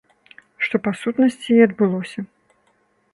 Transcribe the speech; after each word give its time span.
Што 0.67 0.75
па 0.87 0.93
сутнасці 1.01 1.51
і 1.57 1.61
адбылося. 1.67 2.19